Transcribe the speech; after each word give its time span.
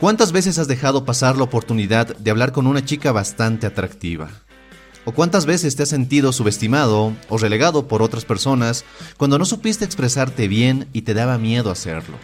¿Cuántas 0.00 0.32
veces 0.32 0.58
has 0.58 0.66
dejado 0.66 1.04
pasar 1.04 1.36
la 1.36 1.44
oportunidad 1.44 2.16
de 2.16 2.30
hablar 2.30 2.52
con 2.52 2.66
una 2.66 2.82
chica 2.82 3.12
bastante 3.12 3.66
atractiva? 3.66 4.30
¿O 5.04 5.12
cuántas 5.12 5.44
veces 5.44 5.76
te 5.76 5.82
has 5.82 5.90
sentido 5.90 6.32
subestimado 6.32 7.12
o 7.28 7.36
relegado 7.36 7.86
por 7.86 8.00
otras 8.00 8.24
personas 8.24 8.86
cuando 9.18 9.38
no 9.38 9.44
supiste 9.44 9.84
expresarte 9.84 10.48
bien 10.48 10.88
y 10.94 11.02
te 11.02 11.12
daba 11.12 11.36
miedo 11.36 11.70
hacerlo? 11.70 12.16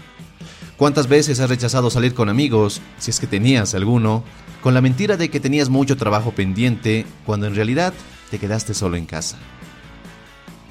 ¿Cuántas 0.79 1.07
veces 1.07 1.39
has 1.39 1.51
rechazado 1.51 1.91
salir 1.91 2.15
con 2.15 2.31
amigos, 2.31 2.81
si 2.99 3.11
es 3.11 3.21
que 3.21 3.27
tenías 3.27 3.75
alguno, 3.75 4.25
con 4.63 4.73
la 4.73 4.81
mentira 4.81 5.19
de 5.19 5.29
que 5.29 5.39
tenías 5.39 5.69
mucho 5.69 5.99
trabajo 5.99 6.33
pendiente 6.33 7.05
cuando 7.27 7.47
en 7.47 7.55
realidad 7.55 7.93
te 8.31 8.39
quedaste 8.39 8.73
solo 8.73 8.97
en 8.97 9.05
casa? 9.05 9.37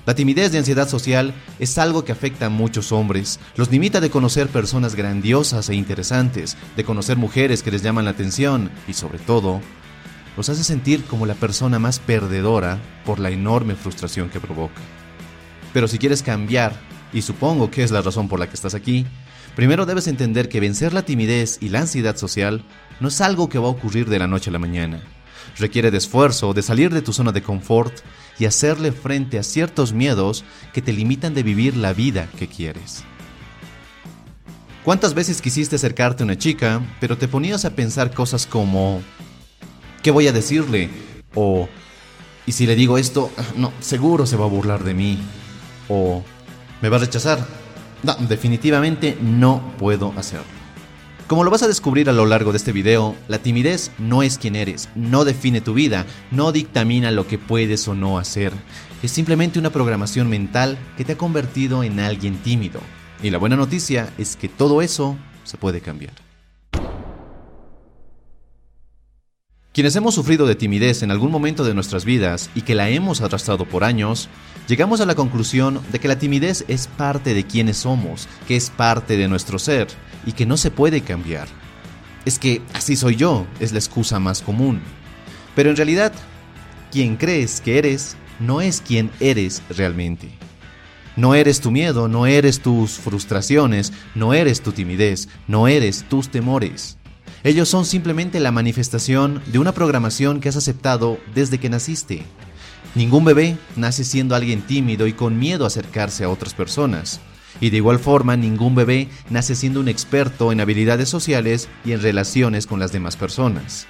La 0.06 0.14
timidez 0.14 0.52
de 0.52 0.59
ansiedad 0.59 0.88
social 0.88 1.34
es 1.58 1.80
algo 1.80 2.06
que 2.06 2.11
afecta 2.11 2.45
a 2.45 2.50
muchos 2.50 2.92
hombres, 2.92 3.39
los 3.56 3.72
limita 3.72 4.00
de 4.02 4.12
conocer 4.12 4.50
personas 4.50 4.94
grandiosas 4.94 5.67
e 5.70 5.75
interesantes, 5.75 6.58
de 6.75 6.84
conocer 6.84 7.17
mujeres 7.17 7.64
que 7.64 7.72
les 7.72 7.81
llaman 7.81 8.06
la 8.06 8.12
atención 8.12 8.70
y 8.88 8.94
sobre 8.94 9.17
todo, 9.17 9.62
los 10.38 10.50
hace 10.50 10.64
sentir 10.64 11.03
como 11.06 11.25
la 11.25 11.34
persona 11.34 11.80
más 11.80 11.97
perdedora 11.97 12.80
por 13.03 13.20
la 13.20 13.31
enorme 13.31 13.73
frustración 13.75 14.30
que 14.30 14.39
provoca. 14.39 14.81
Pero 15.73 15.88
si 15.88 15.97
quieres 15.97 16.22
cambiar, 16.22 16.80
y 17.12 17.23
supongo 17.23 17.72
que 17.72 17.84
es 17.84 17.90
la 17.90 18.02
razón 18.02 18.28
por 18.28 18.40
la 18.40 18.47
que 18.47 18.56
estás 18.56 18.75
aquí, 18.75 19.08
primero 19.56 19.88
debes 19.88 20.08
entender 20.08 20.50
que 20.50 20.59
vencer 20.59 20.94
la 20.94 21.03
timidez 21.03 21.58
y 21.62 21.69
la 21.69 21.80
ansiedad 21.80 22.16
social 22.16 22.64
no 23.00 23.08
es 23.08 23.22
algo 23.22 23.50
que 23.50 23.58
va 23.58 23.67
a 23.67 23.72
ocurrir 23.72 24.08
de 24.08 24.19
la 24.19 24.28
noche 24.28 24.52
a 24.52 24.53
la 24.53 24.59
mañana. 24.59 25.02
Requiere 25.58 25.90
de 25.90 25.97
esfuerzo, 25.97 26.53
de 26.53 26.62
salir 26.62 26.94
de 26.94 27.02
tu 27.02 27.12
zona 27.12 27.31
de 27.31 27.42
confort 27.42 28.02
y 28.39 28.45
hacerle 28.45 28.91
frente 28.91 29.39
a 29.39 29.44
ciertos 29.44 29.94
miedos 29.94 30.44
que 30.73 30.81
te 30.81 30.94
limitan 30.94 31.33
de 31.33 31.44
vivir 31.44 31.78
la 31.78 31.94
vida 31.94 32.28
que 32.38 32.47
quieres. 32.47 33.03
¿Cuántas 34.83 35.14
veces 35.14 35.41
quisiste 35.41 35.78
acercarte 35.78 36.23
a 36.23 36.25
una 36.25 36.38
chica, 36.38 36.81
pero 37.00 37.17
te 37.17 37.28
ponías 37.28 37.66
a 37.66 37.72
pensar 37.72 38.13
cosas 38.13 38.45
como 38.45 39.02
¿qué 40.03 40.11
voy 40.11 40.28
a 40.28 40.31
decirle? 40.31 40.89
o 41.33 41.67
¿y 42.45 42.52
si 42.52 42.66
le 42.67 42.75
digo 42.75 42.97
esto? 42.97 43.31
No, 43.58 43.72
seguro 43.80 44.25
se 44.25 44.38
va 44.38 44.45
a 44.45 44.50
burlar 44.50 44.84
de 44.84 44.94
mí. 44.94 45.18
o 45.90 46.24
¿me 46.81 46.90
va 46.90 46.97
a 46.97 47.00
rechazar? 47.00 47.45
No, 48.03 48.13
definitivamente 48.16 49.18
no 49.22 49.74
puedo 49.78 50.13
hacerlo. 50.18 50.55
Como 51.28 51.44
lo 51.44 51.50
vas 51.50 51.63
a 51.63 51.68
descubrir 51.68 52.08
a 52.08 52.13
lo 52.13 52.28
largo 52.28 52.52
de 52.52 52.58
este 52.58 52.72
video, 52.72 53.16
la 53.28 53.40
timidez 53.40 53.90
no 53.97 54.22
es 54.22 54.38
quien 54.38 54.56
eres, 54.56 54.90
no 54.94 55.25
define 55.25 55.59
tu 55.59 55.74
vida, 55.74 56.06
no 56.30 56.52
dictamina 56.52 57.09
lo 57.09 57.25
que 57.25 57.40
puedes 57.40 57.88
o 57.88 57.96
no 57.96 58.19
hacer. 58.19 58.53
Es 59.02 59.09
simplemente 59.09 59.58
una 59.58 59.72
programación 59.72 60.30
mental 60.30 60.78
que 60.97 61.03
te 61.03 61.13
ha 61.13 61.18
convertido 61.18 61.84
en 61.84 62.00
alguien 62.00 62.38
tímido. 62.38 62.80
Y 63.24 63.31
la 63.31 63.40
buena 63.40 63.56
noticia 63.56 64.13
es 64.19 64.36
que 64.36 64.50
todo 64.50 64.84
eso 64.84 65.18
se 65.46 65.58
puede 65.58 65.81
cambiar. 65.81 66.13
Quienes 69.74 69.96
hemos 69.96 70.13
sufrido 70.13 70.46
de 70.46 70.53
timidez 70.53 71.02
en 71.02 71.09
algún 71.09 71.31
momento 71.31 71.63
de 71.63 71.74
nuestras 71.74 72.06
vidas 72.06 72.52
y 72.53 72.62
que 72.62 72.75
la 72.75 72.90
hemos 72.90 73.22
arrastrado 73.22 73.66
por 73.66 73.84
años, 73.84 74.30
llegamos 74.68 75.02
a 75.02 75.06
la 75.06 75.16
conclusión 75.16 75.81
de 75.92 76.00
que 76.00 76.08
la 76.08 76.18
timidez 76.18 76.66
es 76.68 76.88
parte 76.88 77.34
de 77.34 77.46
quienes 77.46 77.78
somos, 77.78 78.28
que 78.48 78.56
es 78.56 78.70
parte 78.70 79.18
de 79.18 79.28
nuestro 79.28 79.59
ser 79.59 79.88
y 80.26 80.31
que 80.31 80.46
no 80.46 80.58
se 80.58 80.72
puede 80.72 81.02
cambiar. 81.02 81.48
Es 82.26 82.40
que 82.40 82.62
así 82.74 82.96
soy 82.96 83.16
yo, 83.16 83.46
es 83.59 83.72
la 83.72 83.80
excusa 83.80 84.20
más 84.20 84.42
común. 84.42 84.81
Pero 85.56 85.70
en 85.70 85.75
realidad, 85.75 86.12
quien 86.92 87.18
crees 87.18 87.62
que 87.62 87.78
eres 87.78 88.18
no 88.40 88.62
es 88.62 88.81
quien 88.81 89.12
eres 89.20 89.62
realmente. 89.70 90.30
No 91.16 91.34
eres 91.34 91.62
tu 91.62 91.72
miedo, 91.72 92.08
no 92.09 92.25
eres 92.25 92.59
tus 92.59 92.94
frustraciones, 92.94 93.94
no 94.16 94.34
eres 94.34 94.62
tu 94.62 94.74
timidez, 94.74 95.30
no 95.48 95.68
eres 95.68 96.04
tus 96.09 96.30
temores. 96.30 96.98
Ellos 97.44 97.70
son 97.70 97.86
simplemente 97.86 98.40
la 98.40 98.52
manifestación 98.52 99.42
de 99.46 99.59
una 99.59 99.72
programación 99.72 100.42
que 100.42 100.50
has 100.50 100.58
aceptado 100.58 101.20
desde 101.34 101.59
que 101.59 101.70
naciste. 101.70 102.24
Ningún 102.94 103.25
bebé 103.25 103.57
nace 103.75 104.03
siendo 104.03 104.35
alguien 104.35 104.62
tímido 104.62 105.07
y 105.07 105.13
con 105.13 105.40
miedo 105.40 105.63
a 105.63 105.68
acercarse 105.68 106.23
a 106.23 106.29
otras 106.29 106.53
personas. 106.53 107.19
Y 107.59 107.69
de 107.69 107.78
igual 107.78 108.00
forma, 108.00 108.35
ningún 108.35 108.75
bebé 108.75 109.09
nace 109.29 109.56
siendo 109.56 109.79
un 109.79 109.88
experto 109.88 110.51
en 110.51 110.59
habilidades 110.59 111.09
sociales 111.09 111.69
y 111.84 111.94
en 111.94 112.01
relaciones 112.01 112.68
con 112.68 112.79
las 112.79 112.91
demás 112.91 113.16
personas. 113.16 113.88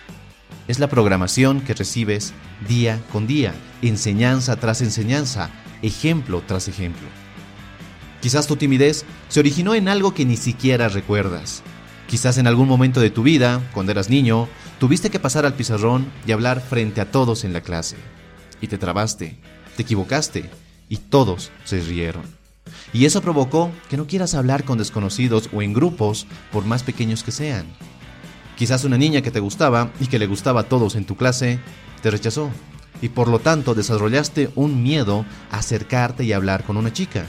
Es 0.67 0.79
la 0.79 0.87
programación 0.87 1.61
que 1.61 1.73
recibes 1.73 2.33
día 2.67 3.01
con 3.11 3.27
día, 3.27 3.53
enseñanza 3.81 4.55
tras 4.55 4.81
enseñanza, 4.81 5.49
ejemplo 5.81 6.41
tras 6.45 6.67
ejemplo. 6.67 7.07
Quizás 8.21 8.47
tu 8.47 8.55
timidez 8.55 9.05
se 9.29 9.39
originó 9.39 9.75
en 9.75 9.87
algo 9.87 10.15
que 10.15 10.25
ni 10.25 10.37
siquiera 10.37 10.89
recuerdas. 10.89 11.61
Quizás 12.07 12.39
en 12.39 12.47
algún 12.47 12.67
momento 12.67 12.99
de 12.99 13.11
tu 13.11 13.21
vida, 13.21 13.61
cuando 13.73 13.91
eras 13.91 14.09
niño, 14.09 14.47
tuviste 14.79 15.11
que 15.11 15.19
pasar 15.19 15.45
al 15.45 15.53
pizarrón 15.53 16.07
y 16.25 16.31
hablar 16.31 16.61
frente 16.61 17.01
a 17.01 17.11
todos 17.11 17.43
en 17.43 17.53
la 17.53 17.61
clase. 17.61 17.97
Te 18.67 18.77
trabaste, 18.77 19.37
te 19.75 19.83
equivocaste 19.83 20.49
y 20.89 20.97
todos 20.97 21.51
se 21.63 21.79
rieron. 21.81 22.23
Y 22.93 23.05
eso 23.05 23.21
provocó 23.21 23.71
que 23.89 23.97
no 23.97 24.07
quieras 24.07 24.33
hablar 24.33 24.63
con 24.63 24.77
desconocidos 24.77 25.49
o 25.53 25.61
en 25.61 25.73
grupos 25.73 26.27
por 26.51 26.65
más 26.65 26.83
pequeños 26.83 27.23
que 27.23 27.31
sean. 27.31 27.65
Quizás 28.57 28.83
una 28.83 28.97
niña 28.97 29.21
que 29.21 29.31
te 29.31 29.39
gustaba 29.39 29.91
y 29.99 30.07
que 30.07 30.19
le 30.19 30.27
gustaba 30.27 30.61
a 30.61 30.69
todos 30.69 30.95
en 30.95 31.05
tu 31.05 31.15
clase 31.15 31.59
te 32.01 32.09
rechazó 32.09 32.49
y 33.01 33.09
por 33.09 33.27
lo 33.27 33.39
tanto 33.39 33.75
desarrollaste 33.75 34.49
un 34.55 34.81
miedo 34.81 35.25
a 35.51 35.57
acercarte 35.57 36.23
y 36.23 36.33
hablar 36.33 36.63
con 36.63 36.77
una 36.77 36.93
chica. 36.93 37.25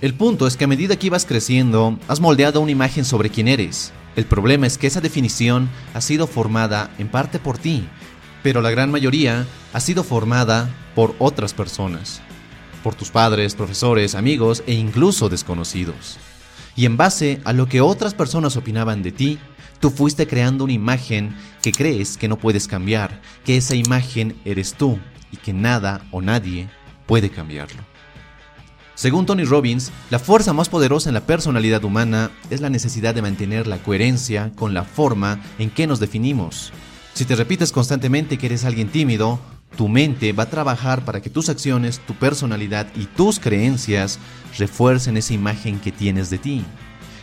El 0.00 0.14
punto 0.14 0.46
es 0.46 0.56
que 0.56 0.64
a 0.64 0.68
medida 0.68 0.96
que 0.96 1.06
ibas 1.06 1.24
creciendo, 1.24 1.98
has 2.06 2.20
moldeado 2.20 2.60
una 2.60 2.72
imagen 2.72 3.04
sobre 3.04 3.30
quién 3.30 3.48
eres 3.48 3.92
el 4.16 4.24
problema 4.24 4.66
es 4.66 4.78
que 4.78 4.86
esa 4.86 5.02
definición 5.02 5.68
ha 5.92 6.00
sido 6.00 6.26
formada 6.26 6.90
en 6.98 7.08
parte 7.08 7.38
por 7.38 7.58
ti, 7.58 7.86
pero 8.46 8.62
la 8.62 8.70
gran 8.70 8.92
mayoría 8.92 9.44
ha 9.72 9.80
sido 9.80 10.04
formada 10.04 10.72
por 10.94 11.16
otras 11.18 11.52
personas, 11.52 12.22
por 12.84 12.94
tus 12.94 13.10
padres, 13.10 13.56
profesores, 13.56 14.14
amigos 14.14 14.62
e 14.68 14.74
incluso 14.74 15.28
desconocidos. 15.28 16.16
Y 16.76 16.86
en 16.86 16.96
base 16.96 17.40
a 17.42 17.52
lo 17.52 17.66
que 17.66 17.80
otras 17.80 18.14
personas 18.14 18.56
opinaban 18.56 19.02
de 19.02 19.10
ti, 19.10 19.40
tú 19.80 19.90
fuiste 19.90 20.28
creando 20.28 20.62
una 20.62 20.74
imagen 20.74 21.34
que 21.60 21.72
crees 21.72 22.16
que 22.16 22.28
no 22.28 22.36
puedes 22.36 22.68
cambiar, 22.68 23.20
que 23.44 23.56
esa 23.56 23.74
imagen 23.74 24.40
eres 24.44 24.74
tú 24.74 24.96
y 25.32 25.38
que 25.38 25.52
nada 25.52 26.06
o 26.12 26.22
nadie 26.22 26.68
puede 27.06 27.30
cambiarlo. 27.30 27.82
Según 28.94 29.26
Tony 29.26 29.42
Robbins, 29.42 29.90
la 30.08 30.20
fuerza 30.20 30.52
más 30.52 30.68
poderosa 30.68 31.10
en 31.10 31.14
la 31.14 31.26
personalidad 31.26 31.82
humana 31.82 32.30
es 32.48 32.60
la 32.60 32.70
necesidad 32.70 33.12
de 33.12 33.22
mantener 33.22 33.66
la 33.66 33.78
coherencia 33.78 34.52
con 34.54 34.72
la 34.72 34.84
forma 34.84 35.40
en 35.58 35.68
que 35.68 35.88
nos 35.88 35.98
definimos. 35.98 36.72
Si 37.16 37.24
te 37.24 37.34
repites 37.34 37.72
constantemente 37.72 38.36
que 38.36 38.44
eres 38.44 38.66
alguien 38.66 38.88
tímido, 38.88 39.40
tu 39.74 39.88
mente 39.88 40.34
va 40.34 40.42
a 40.42 40.50
trabajar 40.50 41.06
para 41.06 41.22
que 41.22 41.30
tus 41.30 41.48
acciones, 41.48 41.98
tu 42.06 42.12
personalidad 42.12 42.88
y 42.94 43.06
tus 43.06 43.40
creencias 43.40 44.18
refuercen 44.58 45.16
esa 45.16 45.32
imagen 45.32 45.80
que 45.80 45.92
tienes 45.92 46.28
de 46.28 46.36
ti. 46.36 46.62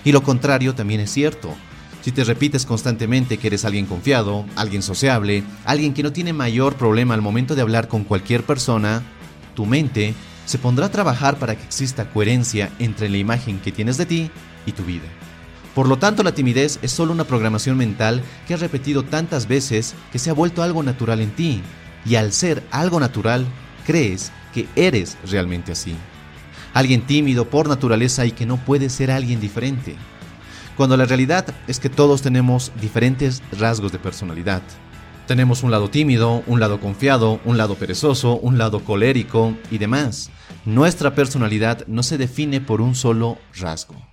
Y 0.03 0.11
lo 0.11 0.23
contrario 0.23 0.73
también 0.73 0.99
es 0.99 1.11
cierto. 1.11 1.53
Si 2.01 2.11
te 2.11 2.23
repites 2.23 2.65
constantemente 2.65 3.37
que 3.37 3.45
eres 3.45 3.65
alguien 3.65 3.85
confiado, 3.85 4.45
alguien 4.55 4.81
sociable, 4.81 5.43
alguien 5.63 5.93
que 5.93 6.01
no 6.01 6.11
tiene 6.11 6.33
mayor 6.33 6.73
problema 6.73 7.13
al 7.13 7.21
momento 7.21 7.53
de 7.53 7.61
hablar 7.61 7.87
con 7.87 8.03
cualquier 8.03 8.41
persona, 8.41 9.03
tu 9.53 9.67
mente 9.67 10.15
se 10.47 10.57
pondrá 10.57 10.87
a 10.87 10.91
trabajar 10.91 11.37
para 11.37 11.55
que 11.55 11.65
exista 11.65 12.09
coherencia 12.09 12.71
entre 12.79 13.09
la 13.09 13.17
imagen 13.17 13.59
que 13.59 13.71
tienes 13.71 13.97
de 13.97 14.07
ti 14.07 14.31
y 14.65 14.71
tu 14.71 14.83
vida. 14.85 15.05
Por 15.75 15.87
lo 15.87 15.97
tanto, 15.97 16.21
la 16.21 16.33
timidez 16.33 16.77
es 16.83 16.91
solo 16.91 17.13
una 17.13 17.23
programación 17.23 17.77
mental 17.77 18.21
que 18.47 18.53
has 18.53 18.59
repetido 18.59 19.03
tantas 19.03 19.47
veces 19.47 19.95
que 20.11 20.19
se 20.19 20.29
ha 20.29 20.33
vuelto 20.33 20.61
algo 20.61 20.83
natural 20.83 21.19
en 21.19 21.31
ti. 21.31 21.61
Y 22.05 22.15
al 22.15 22.31
ser 22.31 22.63
algo 22.69 22.99
natural, 22.99 23.45
crees 23.85 24.31
que 24.53 24.67
eres 24.75 25.17
realmente 25.29 25.71
así. 25.71 25.95
Alguien 26.73 27.01
tímido 27.01 27.49
por 27.49 27.67
naturaleza 27.67 28.25
y 28.25 28.31
que 28.31 28.45
no 28.45 28.57
puede 28.57 28.89
ser 28.89 29.09
alguien 29.09 29.39
diferente. 29.39 29.95
Cuando 30.77 30.97
la 30.97 31.05
realidad 31.05 31.45
es 31.67 31.79
que 31.79 31.89
todos 31.89 32.21
tenemos 32.21 32.71
diferentes 32.79 33.41
rasgos 33.59 33.91
de 33.91 33.99
personalidad. 33.99 34.61
Tenemos 35.27 35.63
un 35.63 35.71
lado 35.71 35.89
tímido, 35.89 36.43
un 36.47 36.59
lado 36.59 36.79
confiado, 36.79 37.39
un 37.45 37.57
lado 37.57 37.75
perezoso, 37.75 38.37
un 38.37 38.57
lado 38.57 38.83
colérico 38.83 39.55
y 39.71 39.77
demás. 39.77 40.29
Nuestra 40.65 41.15
personalidad 41.15 41.85
no 41.87 42.03
se 42.03 42.17
define 42.17 42.59
por 42.59 42.81
un 42.81 42.95
solo 42.95 43.37
rasgo. 43.55 44.12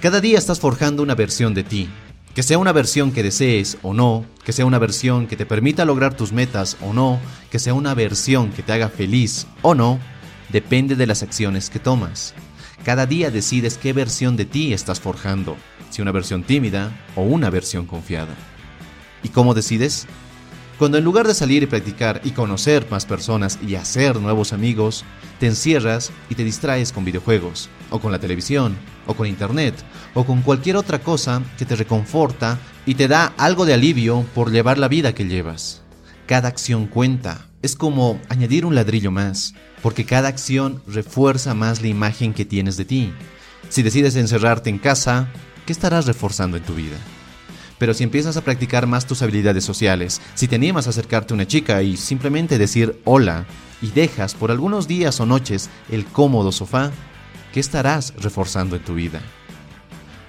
Cada 0.00 0.20
día 0.20 0.38
estás 0.38 0.60
forjando 0.60 1.02
una 1.02 1.16
versión 1.16 1.54
de 1.54 1.64
ti, 1.64 1.88
que 2.32 2.44
sea 2.44 2.58
una 2.58 2.70
versión 2.70 3.10
que 3.10 3.24
desees 3.24 3.78
o 3.82 3.94
no, 3.94 4.24
que 4.44 4.52
sea 4.52 4.64
una 4.64 4.78
versión 4.78 5.26
que 5.26 5.36
te 5.36 5.44
permita 5.44 5.84
lograr 5.84 6.16
tus 6.16 6.30
metas 6.30 6.76
o 6.82 6.92
no, 6.92 7.18
que 7.50 7.58
sea 7.58 7.74
una 7.74 7.94
versión 7.94 8.50
que 8.52 8.62
te 8.62 8.72
haga 8.72 8.90
feliz 8.90 9.48
o 9.60 9.74
no, 9.74 9.98
depende 10.50 10.94
de 10.94 11.08
las 11.08 11.24
acciones 11.24 11.68
que 11.68 11.80
tomas. 11.80 12.32
Cada 12.84 13.06
día 13.06 13.32
decides 13.32 13.76
qué 13.76 13.92
versión 13.92 14.36
de 14.36 14.44
ti 14.44 14.72
estás 14.72 15.00
forjando, 15.00 15.56
si 15.90 16.00
una 16.00 16.12
versión 16.12 16.44
tímida 16.44 16.92
o 17.16 17.22
una 17.22 17.50
versión 17.50 17.84
confiada. 17.84 18.36
¿Y 19.24 19.30
cómo 19.30 19.52
decides? 19.52 20.06
Cuando 20.78 20.96
en 20.96 21.02
lugar 21.02 21.26
de 21.26 21.34
salir 21.34 21.64
y 21.64 21.66
practicar 21.66 22.20
y 22.22 22.30
conocer 22.30 22.86
más 22.88 23.04
personas 23.04 23.58
y 23.66 23.74
hacer 23.74 24.20
nuevos 24.20 24.52
amigos, 24.52 25.04
te 25.40 25.46
encierras 25.46 26.12
y 26.30 26.36
te 26.36 26.44
distraes 26.44 26.92
con 26.92 27.04
videojuegos, 27.04 27.68
o 27.90 27.98
con 27.98 28.12
la 28.12 28.20
televisión, 28.20 28.76
o 29.08 29.14
con 29.14 29.26
internet, 29.26 29.74
o 30.14 30.24
con 30.24 30.40
cualquier 30.42 30.76
otra 30.76 31.00
cosa 31.00 31.42
que 31.58 31.64
te 31.64 31.74
reconforta 31.74 32.60
y 32.86 32.94
te 32.94 33.08
da 33.08 33.32
algo 33.38 33.66
de 33.66 33.74
alivio 33.74 34.24
por 34.36 34.52
llevar 34.52 34.78
la 34.78 34.86
vida 34.86 35.16
que 35.16 35.24
llevas. 35.24 35.82
Cada 36.26 36.46
acción 36.46 36.86
cuenta, 36.86 37.48
es 37.60 37.74
como 37.74 38.20
añadir 38.28 38.64
un 38.64 38.76
ladrillo 38.76 39.10
más, 39.10 39.54
porque 39.82 40.04
cada 40.04 40.28
acción 40.28 40.80
refuerza 40.86 41.54
más 41.54 41.82
la 41.82 41.88
imagen 41.88 42.32
que 42.32 42.44
tienes 42.44 42.76
de 42.76 42.84
ti. 42.84 43.12
Si 43.68 43.82
decides 43.82 44.14
encerrarte 44.14 44.70
en 44.70 44.78
casa, 44.78 45.28
¿qué 45.66 45.72
estarás 45.72 46.06
reforzando 46.06 46.56
en 46.56 46.62
tu 46.62 46.76
vida? 46.76 46.98
Pero 47.78 47.94
si 47.94 48.04
empiezas 48.04 48.36
a 48.36 48.42
practicar 48.42 48.86
más 48.86 49.06
tus 49.06 49.22
habilidades 49.22 49.64
sociales, 49.64 50.20
si 50.34 50.48
te 50.48 50.56
animas 50.56 50.86
a 50.86 50.90
acercarte 50.90 51.32
a 51.32 51.36
una 51.36 51.46
chica 51.46 51.82
y 51.82 51.96
simplemente 51.96 52.58
decir 52.58 53.00
hola, 53.04 53.46
y 53.80 53.90
dejas 53.90 54.34
por 54.34 54.50
algunos 54.50 54.88
días 54.88 55.20
o 55.20 55.26
noches 55.26 55.70
el 55.90 56.04
cómodo 56.04 56.52
sofá, 56.52 56.90
¿qué 57.52 57.60
estarás 57.60 58.14
reforzando 58.18 58.76
en 58.76 58.82
tu 58.82 58.94
vida? 58.94 59.20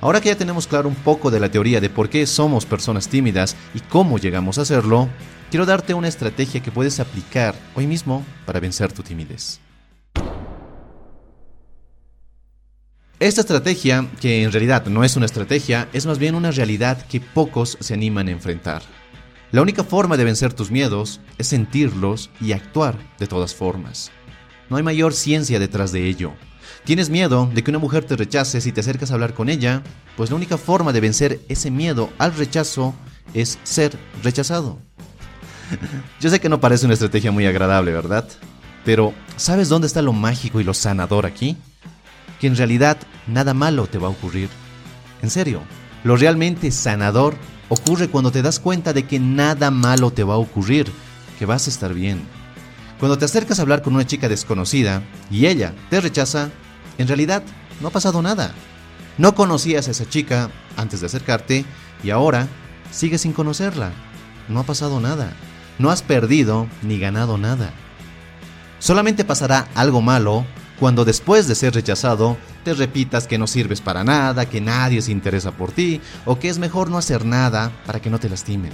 Ahora 0.02 0.22
que 0.22 0.30
ya 0.30 0.38
tenemos 0.38 0.68
claro 0.68 0.88
un 0.88 0.96
poco 0.96 1.30
de 1.30 1.40
la 1.40 1.52
teoría 1.52 1.82
de 1.82 1.90
por 1.90 2.10
qué 2.10 2.26
somos 2.26 2.66
personas 2.66 3.10
tímidas 3.10 3.56
y 3.74 3.82
cómo 3.82 4.18
llegamos 4.18 4.58
a 4.58 4.62
hacerlo, 4.62 5.10
quiero 5.50 5.66
darte 5.66 5.94
una 5.94 6.08
estrategia 6.08 6.62
que 6.62 6.72
puedes 6.72 7.00
aplicar 7.00 7.54
hoy 7.76 7.86
mismo 7.86 8.24
para 8.46 8.60
vencer 8.60 8.94
tu 8.94 9.04
timidez. 9.04 9.60
Esta 13.20 13.42
estrategia, 13.42 14.10
que 14.22 14.44
en 14.44 14.52
realidad 14.54 14.86
no 14.86 15.04
es 15.04 15.18
una 15.18 15.26
estrategia, 15.26 15.90
es 15.92 16.06
más 16.06 16.20
bien 16.20 16.36
una 16.36 16.52
realidad 16.52 17.06
que 17.06 17.20
pocos 17.20 17.78
se 17.82 17.94
animan 17.94 18.30
a 18.30 18.32
enfrentar. 18.32 18.82
La 19.52 19.62
única 19.62 19.84
forma 19.84 20.16
de 20.16 20.24
vencer 20.24 20.54
tus 20.54 20.72
miedos 20.72 21.20
es 21.38 21.48
sentirlos 21.48 22.30
y 22.40 22.54
actuar 22.54 22.98
de 23.20 23.28
todas 23.28 23.54
formas. 23.54 24.10
No 24.70 24.78
hay 24.78 24.84
mayor 24.84 25.14
ciencia 25.14 25.60
detrás 25.60 25.92
de 25.92 26.08
ello. 26.08 26.32
¿Tienes 26.86 27.10
miedo 27.10 27.52
de 27.54 27.62
que 27.62 27.72
una 27.72 27.80
mujer 27.80 28.06
te 28.06 28.16
rechace 28.16 28.62
si 28.62 28.72
te 28.72 28.80
acercas 28.80 29.12
a 29.12 29.16
hablar 29.16 29.34
con 29.34 29.50
ella? 29.50 29.84
Pues 30.16 30.30
la 30.30 30.38
única 30.38 30.58
forma 30.58 30.94
de 30.94 31.02
vencer 31.02 31.42
ese 31.50 31.72
miedo 31.72 32.14
al 32.20 32.34
rechazo 32.36 32.96
es 33.34 33.60
ser 33.64 33.98
rechazado. 34.24 34.80
Yo 36.22 36.30
sé 36.30 36.40
que 36.40 36.48
no 36.48 36.62
parece 36.62 36.86
una 36.86 36.94
estrategia 36.94 37.34
muy 37.34 37.46
agradable, 37.46 37.92
¿verdad? 37.92 38.30
Pero, 38.86 39.14
¿sabes 39.36 39.68
dónde 39.68 39.88
está 39.88 40.02
lo 40.02 40.14
mágico 40.14 40.62
y 40.62 40.64
lo 40.64 40.74
sanador 40.74 41.26
aquí? 41.26 41.58
Que 42.40 42.48
en 42.48 42.56
realidad 42.56 42.98
nada 43.28 43.54
malo 43.54 43.88
te 43.88 43.98
va 43.98 44.08
a 44.08 44.12
ocurrir. 44.12 44.50
En 45.22 45.30
serio, 45.30 45.62
lo 46.04 46.16
realmente 46.16 46.72
sanador 46.72 47.36
ocurre 47.68 48.10
cuando 48.10 48.32
te 48.32 48.42
das 48.42 48.60
cuenta 48.60 48.94
de 48.94 49.04
que 49.04 49.20
nada 49.20 49.72
malo 49.72 50.12
te 50.12 50.24
va 50.24 50.36
a 50.36 50.38
ocurrir, 50.38 50.92
que 51.38 51.46
vas 51.46 51.68
a 51.68 51.70
estar 51.70 51.94
bien. 51.94 52.22
Cuando 53.00 53.18
te 53.18 53.26
acercas 53.26 53.60
a 53.60 53.62
hablar 53.62 53.82
con 53.82 53.96
una 53.96 54.08
chica 54.08 54.28
desconocida 54.28 55.02
y 55.32 55.46
ella 55.46 55.74
te 55.90 56.02
rechaza, 56.02 56.50
en 56.98 57.08
realidad 57.08 57.44
no 57.80 57.90
ha 57.90 57.92
pasado 57.92 58.22
nada. 58.22 58.54
No 59.18 59.36
conocías 59.36 59.88
a 59.88 59.92
esa 59.92 60.08
chica 60.08 60.50
antes 60.76 61.02
de 61.02 61.08
acercarte 61.08 61.66
y 62.04 62.10
ahora 62.10 62.48
sigues 62.92 63.22
sin 63.22 63.34
conocerla. 63.34 63.92
No 64.48 64.62
ha 64.62 64.64
pasado 64.64 65.00
nada. 65.00 65.34
No 65.78 65.92
has 65.92 66.02
perdido 66.02 66.68
ni 66.82 67.00
ganado 67.00 67.38
nada. 67.38 67.72
Solamente 68.80 69.24
pasará 69.24 69.68
algo 69.76 70.02
malo 70.02 70.46
cuando 70.80 71.04
después 71.04 71.48
de 71.48 71.56
ser 71.56 71.74
rechazado 71.74 72.38
te 72.64 72.74
repitas 72.74 73.28
que 73.28 73.38
no 73.38 73.48
sirves 73.48 73.82
para 73.82 74.04
nada, 74.04 74.48
que 74.48 74.62
nadie 74.62 75.02
se 75.02 75.12
interesa 75.12 75.52
por 75.52 75.72
ti 75.72 76.00
o 76.26 76.40
que 76.40 76.50
es 76.50 76.58
mejor 76.58 76.90
no 76.90 76.98
hacer 76.98 77.26
nada 77.26 77.72
para 77.86 78.00
que 78.00 78.10
no 78.10 78.20
te 78.20 78.30
lastimen. 78.30 78.72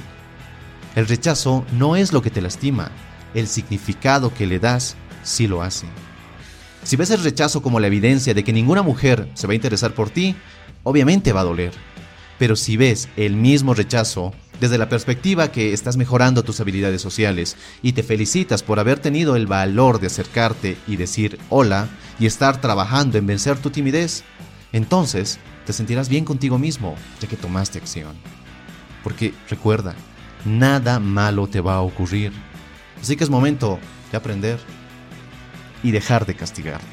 El 0.95 1.07
rechazo 1.07 1.65
no 1.73 1.95
es 1.95 2.13
lo 2.13 2.21
que 2.21 2.29
te 2.29 2.41
lastima, 2.41 2.91
el 3.33 3.47
significado 3.47 4.33
que 4.33 4.45
le 4.45 4.59
das 4.59 4.95
sí 5.23 5.47
lo 5.47 5.61
hace. 5.61 5.87
Si 6.83 6.95
ves 6.95 7.09
el 7.09 7.23
rechazo 7.23 7.63
como 7.63 7.79
la 7.79 7.87
evidencia 7.87 8.35
de 8.35 8.43
que 8.43 8.53
ninguna 8.53 8.83
mujer 8.83 9.27
se 9.33 9.47
va 9.47 9.53
a 9.53 9.55
interesar 9.55 9.93
por 9.93 10.11
ti, 10.11 10.35
obviamente 10.83 11.33
va 11.33 11.41
a 11.41 11.45
doler. 11.45 11.73
Pero 12.37 12.55
si 12.55 12.77
ves 12.77 13.09
el 13.17 13.35
mismo 13.35 13.73
rechazo 13.73 14.33
desde 14.59 14.77
la 14.77 14.89
perspectiva 14.89 15.51
que 15.51 15.73
estás 15.73 15.97
mejorando 15.97 16.43
tus 16.43 16.59
habilidades 16.59 17.01
sociales 17.01 17.57
y 17.81 17.93
te 17.93 18.03
felicitas 18.03 18.63
por 18.63 18.79
haber 18.79 18.99
tenido 18.99 19.35
el 19.35 19.47
valor 19.47 19.99
de 19.99 20.07
acercarte 20.07 20.77
y 20.87 20.95
decir 20.95 21.39
hola 21.49 21.87
y 22.19 22.25
estar 22.25 22.61
trabajando 22.61 23.17
en 23.17 23.27
vencer 23.27 23.57
tu 23.57 23.69
timidez, 23.69 24.23
entonces 24.71 25.39
te 25.65 25.73
sentirás 25.73 26.09
bien 26.09 26.25
contigo 26.25 26.57
mismo 26.57 26.95
ya 27.19 27.27
que 27.27 27.37
tomaste 27.37 27.79
acción. 27.79 28.15
Porque 29.03 29.33
recuerda, 29.49 29.95
nada 30.45 30.99
malo 30.99 31.47
te 31.47 31.61
va 31.61 31.75
a 31.75 31.81
ocurrir. 31.81 32.31
Así 33.01 33.15
que 33.15 33.23
es 33.23 33.29
momento 33.29 33.79
de 34.11 34.17
aprender 34.17 34.59
y 35.83 35.91
dejar 35.91 36.25
de 36.25 36.35
castigarte. 36.35 36.85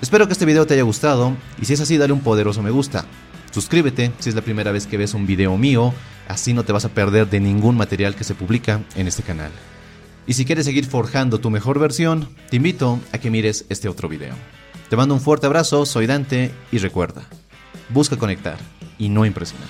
Espero 0.00 0.26
que 0.26 0.32
este 0.32 0.46
video 0.46 0.66
te 0.66 0.74
haya 0.74 0.82
gustado 0.82 1.36
y 1.60 1.66
si 1.66 1.74
es 1.74 1.80
así 1.80 1.96
dale 1.96 2.12
un 2.12 2.22
poderoso 2.22 2.60
me 2.60 2.70
gusta 2.70 3.04
Suscríbete 3.52 4.12
si 4.18 4.30
es 4.30 4.34
la 4.34 4.40
primera 4.40 4.72
vez 4.72 4.86
que 4.86 4.96
ves 4.96 5.12
un 5.12 5.26
video 5.26 5.56
mío, 5.58 5.92
así 6.26 6.54
no 6.54 6.64
te 6.64 6.72
vas 6.72 6.86
a 6.86 6.88
perder 6.88 7.28
de 7.28 7.38
ningún 7.38 7.76
material 7.76 8.14
que 8.14 8.24
se 8.24 8.34
publica 8.34 8.80
en 8.96 9.06
este 9.06 9.22
canal. 9.22 9.52
Y 10.26 10.32
si 10.34 10.46
quieres 10.46 10.64
seguir 10.64 10.86
forjando 10.86 11.38
tu 11.38 11.50
mejor 11.50 11.78
versión, 11.78 12.28
te 12.48 12.56
invito 12.56 12.98
a 13.12 13.18
que 13.18 13.30
mires 13.30 13.66
este 13.68 13.88
otro 13.88 14.08
video. 14.08 14.34
Te 14.88 14.96
mando 14.96 15.14
un 15.14 15.20
fuerte 15.20 15.46
abrazo, 15.46 15.84
soy 15.84 16.06
Dante 16.06 16.50
y 16.70 16.78
recuerda, 16.78 17.24
busca 17.90 18.16
conectar 18.16 18.56
y 18.98 19.10
no 19.10 19.26
impresionar. 19.26 19.68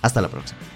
Hasta 0.00 0.22
la 0.22 0.28
próxima. 0.28 0.75